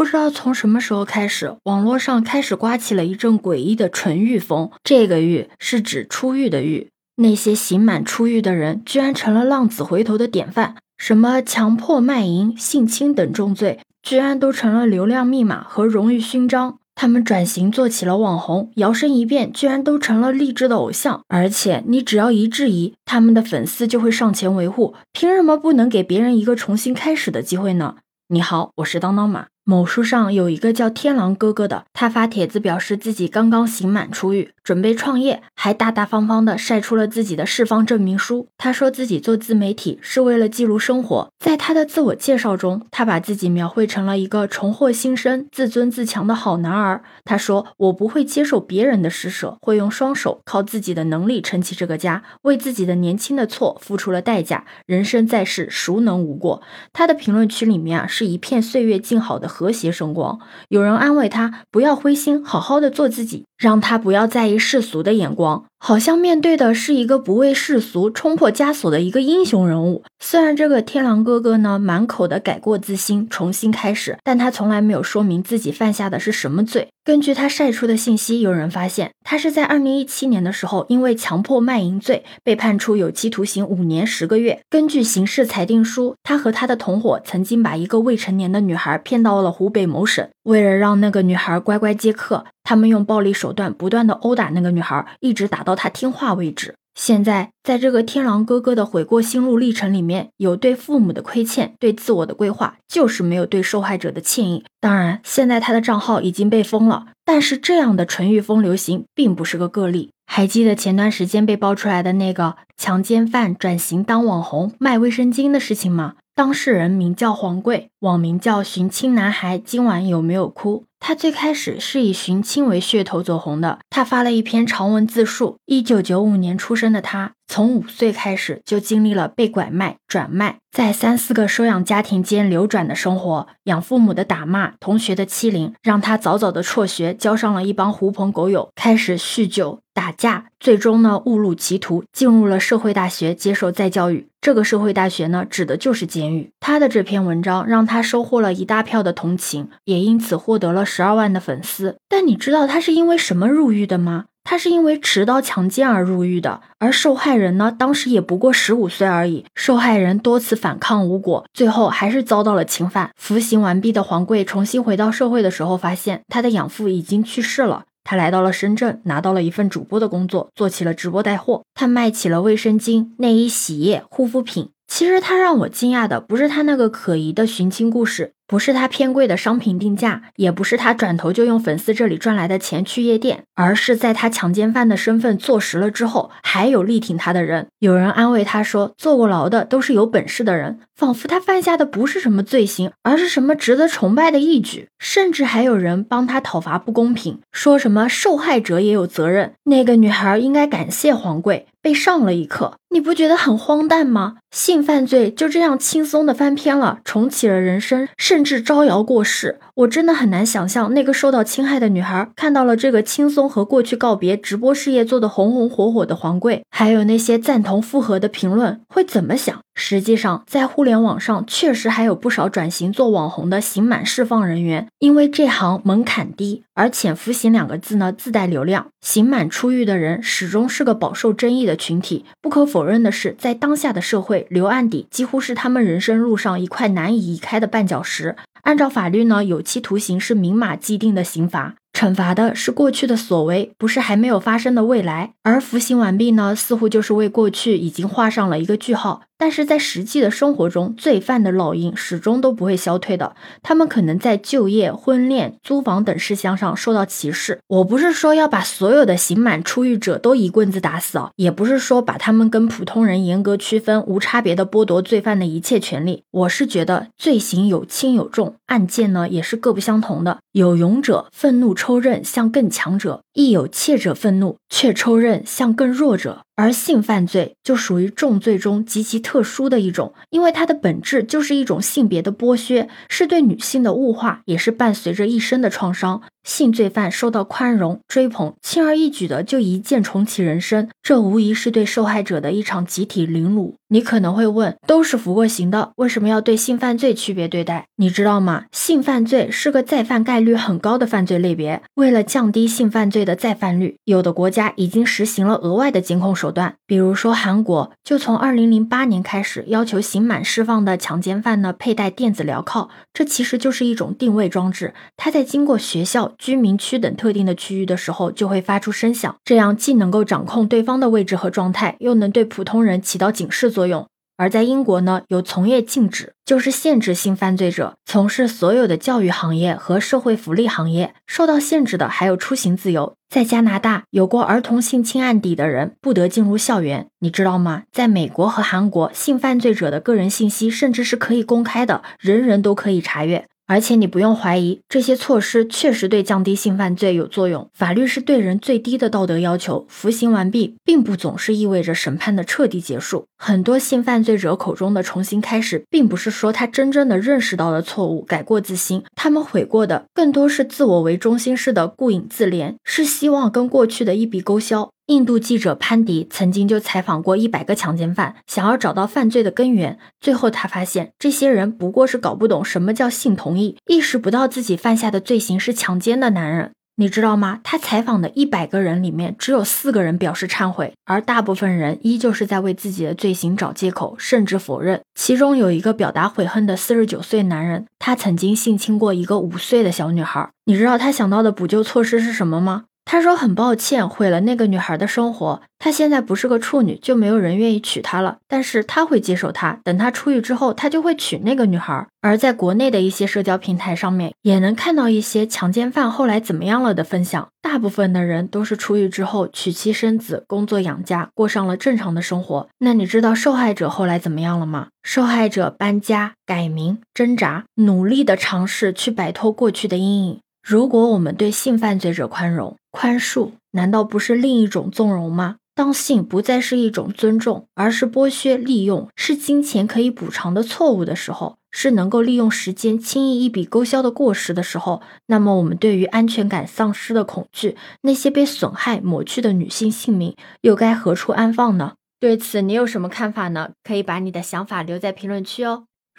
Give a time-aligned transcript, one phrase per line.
[0.00, 4.70] 不知道从什么时候开始，网络上开始刮起了一阵诡异的纯欲风。
[4.82, 6.88] 这个“欲”是指出狱的“狱”。
[7.20, 10.76] 那些刑满出狱的人，居然成了浪子回头的典范。
[10.96, 16.78] 什么强迫卖淫、性侵等重罪，居然都成了流量密码和荣誉勋章。
[16.94, 21.20] 他们转型做起了网红，摇身一变，居然都成了励志的偶像。
[21.28, 24.94] 而且，你只要一质疑，他们的粉丝就会上前维护。
[25.12, 27.96] 凭什么不能给别人一个重新开始的机会呢？
[28.28, 29.48] 你好，我是当当马。
[29.70, 38.48] 某书上有一个叫天狼哥哥的，他发帖子表示自己刚刚刑满出狱，准备创业，还大大方方的晒出了自己的释放证明书。
[38.56, 41.28] 他说自己做自媒体是为了记录生活。
[41.38, 47.02] 在他的自我介绍中，他把自己描绘成了一个重获新生、自尊自强的好男儿。
[47.24, 54.64] 他说：“我不会接受别人的施舍，会用双手靠自己的能力撑起这个家，为自己的年轻的错付出了代价。
[54.86, 59.50] 人生在世，孰能无过？”他的评论区里面啊，是一片岁月静好的。
[59.50, 65.69] 和谐声光，有人安慰他不要灰心，好好的做自己，让他不要在意世俗的眼光。
[65.82, 70.04] 好像面对的是一个不畏世俗、冲破枷锁的一个英雄人物。
[70.18, 76.88] 虽然这个天狼哥哥呢满口的改过自新、重新开始，但他从来没有说明自己犯下的是什么罪。
[77.02, 84.60] 根据他晒出的信息，有人发现他是在二零一七年的时候，因为强迫卖淫罪被判处有期徒刑五年十个月。
[84.68, 92.44] 根据刑事裁定书，他和他的同伙曾经把一个未成年的女孩骗到了湖北某省，为了让那个女孩乖乖接客。
[92.62, 96.74] 他们用暴力手段不断的殴打那个女孩，一直打到到他听话为止。
[96.96, 104.64] 现在，在这个天狼哥哥的悔过心路历程里面，有对父母的亏欠，对自我的规划，就是没有对受害者的歉意。
[104.80, 110.10] 当然，现在他的账号已经被封了，但是这样的纯欲风流行并不是个个例。
[110.26, 116.14] 还记得前段时间被爆出来的那个强奸犯转型当网红卖卫生巾的事情吗？
[116.34, 120.84] 当事人名叫黄贵，网名叫寻亲男孩，今晚有没有哭？
[121.00, 123.80] 他最开始是以寻亲为噱头走红的。
[123.88, 133.48] 他发了一篇长文自述：一九九五年出生的他，从五岁开始就经历了被拐卖、转卖，在三四个收养家庭间流转的生活。
[133.64, 139.80] 养父母的打骂、同学的欺凌，让他早早的辍学，交上了一帮狐朋狗友，开始酗酒。
[140.00, 144.26] 打架，最终呢误入歧途，进入了社会大学接受再教育。
[144.40, 146.50] 这个社会大学呢，指的就是监狱。
[146.58, 151.98] 他的这篇文章让他收获了一大票的同情，也因此获得了十二万的粉丝。
[152.08, 154.24] 但你知道他是因为什么入狱的吗？
[154.42, 156.62] 他是因为持刀强奸而入狱的。
[156.78, 159.44] 而受害人呢，当时也不过十五岁而已。
[159.54, 163.10] 受害人多次反抗无果，最后还是遭到了侵犯。
[163.16, 167.82] 服刑完毕的黄贵重新回到社会的时候，发现他的养父已经去世了。
[168.10, 171.62] 他来到了深圳，拿到了一份主播的工作，做起了直播带货。
[171.74, 174.70] 他卖起了卫生巾、内衣、洗衣液、护肤品。
[174.88, 178.32] 其实他让我惊讶的不是他那个可疑的寻亲故事。
[178.50, 187.68] 不是他偏贵的商品定价，也不是他转头就用粉丝这里赚来的钱去夜店，而是在他强奸犯的身份坐实了之后，还有力挺他的人。
[187.78, 194.88] 有人安慰他说，坐过牢的都是有本事的人，仿佛他犯下的不是什么罪行，而是什么值得崇拜的义举。
[194.98, 202.74] 甚至还有人帮他讨伐不公平，说什么受害者也有责任，那个女孩应该感谢黄贵，被上了一课。
[202.92, 204.38] 你不觉得很荒诞吗？
[204.50, 208.39] 性犯罪就这样轻松的翻篇了，重启了人生，甚。
[208.40, 219.60] 甚至招摇过市，我真的很难想象那个受到侵害的女孩看到了这个轻松和过去告别、直播事业做得红红火火的黄贵，还有那些赞同复合的评论会怎么想。
[219.82, 232.26] 实际上，在互联网上确实还有不少转型做网红的刑满释放人员，因为这行门槛低，而且“服刑”两个字呢自带流量，刑满出狱的人始终是个饱受争议的群体。
[232.42, 238.36] 不可否认的是，在当下的社会，留案底几乎是他们人生路上一块难以移开的绊脚石。
[238.64, 241.76] 按照法律呢，有期徒刑是明码既定的刑罚。
[241.94, 245.32] 惩罚的是过去的所为，不是还没有发生的未来。
[245.42, 249.22] 而服刑完毕呢，似乎就是为过去已经画上了一个句号。
[249.40, 253.34] 但是在实际的生活中，罪犯的烙印始终都不会消退的。
[253.62, 257.60] 他们可能在就业、婚恋、租房等事项上受到歧视。
[257.66, 266.24] 我不是说要把所有的刑满出狱者都一棍子打死啊，也不是说把他们跟普通人严格区分，无差别的剥夺罪犯的一切权利。
[266.30, 270.40] 我是觉得罪行有轻有重，案件呢也是各不相同的。
[270.52, 276.40] 有勇者愤怒抽刃向更强者，亦有怯者愤怒却抽刃向更弱者。
[276.60, 286.22] 而性犯罪就属于重罪中极其特殊的一种，因为它的本质就是一种性别的剥削，是对女性的物化，也是伴随着一生的创伤。
[286.42, 293.76] 性罪犯受到宽容追捧，轻而易举的就一键重启人生，这无疑是对受害者的一场集体凌辱。
[293.88, 297.86] 你可能会问，都是服过刑的，为什么要对性犯罪区别对待？
[297.96, 298.64] 你知道吗？
[298.72, 306.49] 性犯罪是个再犯概率很高的犯罪类别，为了降低性犯罪的再犯率，有的国家已经实行了额外的监控手。
[306.50, 324.04] 手段，比如说韩国就从二零零八年开始要求刑满释放的强奸犯呢佩戴电子镣铐，这其实就是一种定位装置，它在经过学校、居民区等特定的区域的时候就会发出声响，这样既能够掌控对方的位置和状态，又能对普通人起到警示作用。
[324.40, 331.12] 而在英国呢，有从业禁止，就是限制性犯罪者从事所有的教育行业和社会福利行业。
[331.26, 333.16] 受到限制的还有出行自由。
[333.28, 337.82] 在加拿大，有过儿童性侵案底的人不得进入校园，你知道吗？
[337.92, 343.46] 在美国和韩国，性犯罪者的个人信息甚至是可以公开的，人人都可以查阅。
[343.70, 347.70] 而且你不用怀疑，这些措施确实对降低性犯罪有作用。
[347.72, 353.26] 法律是对人最低的道德要求，服刑完毕并不总是意味着审判的彻底结束。
[353.38, 359.04] 很多性犯罪者口中的重新开始，并不是说他真正的认识到了错误，改过自新。
[359.14, 364.90] 他们悔过的更多是自我为中心式的顾影自怜，是希望跟过去的一笔勾销。
[365.10, 369.98] 印度记者潘迪曾经就采访过一百个强奸犯，想要找到犯罪的根源。
[370.20, 376.70] 最后他发现，这些人不过是搞不懂什么叫性同意，意识不到自己犯下的罪行是强奸的男人。
[376.94, 377.58] 你知道吗？
[377.64, 385.00] 他采访的一百个人里面，只有四个人表示忏悔，而大部分人依旧是在为自己的罪行找借口，甚至否认。
[385.16, 390.48] 其中有一个表达悔恨的四十九岁男人，他曾经性侵过一个五岁的小女孩。
[390.66, 392.84] 你知道他想到的补救措施是什么吗？
[393.04, 395.62] 他说：“很抱歉，毁了那个女孩的生活。
[395.80, 398.36] 她现在不是个处女，就没有人愿意娶她了。
[398.46, 399.80] 但是他会接受她。
[399.82, 402.06] 等她出狱之后，他就会娶那个女孩。
[402.20, 407.48] 而在国内的一些社交平台上面，也能看到一些强奸犯后来怎么样了的分享。
[407.60, 412.68] 大部分的人都是出狱之后娶妻生子，工作养家，过上了正常的生活。
[412.78, 414.88] 那你知道受害者后来怎么样了吗？
[415.02, 425.56] 受害者搬家、改名、挣扎，努力的尝试去摆脱过去的阴影。”如果我们对性犯罪者宽容、宽恕，难道不是另一种纵容吗？
[425.74, 441.94] 当性不再是一种尊重，而是剥削、利用，是金钱可以补偿的错误的时候，是能够利用时间轻易一笔勾销的过失的时候，那么我们对于安全感丧失的恐惧，那些被损害、抹去的女性性命，又该何处安放呢？
[442.18, 443.70] 对此，你有什么看法呢？
[443.82, 445.84] 可以把你的想法留在评论区哦。